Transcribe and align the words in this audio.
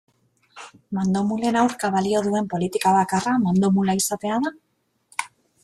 Mandomulen 0.97 1.57
aurka 1.63 1.91
balio 1.97 2.23
duen 2.29 2.49
politika 2.55 2.95
bakarra 2.97 3.37
mandomula 3.45 3.99
izatea 4.03 4.43
da? 4.49 4.57